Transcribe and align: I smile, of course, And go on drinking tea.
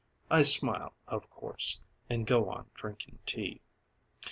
I 0.31 0.41
smile, 0.41 0.93
of 1.07 1.29
course, 1.29 1.79
And 2.09 2.25
go 2.25 2.49
on 2.49 2.71
drinking 2.73 3.19
tea. 3.27 3.61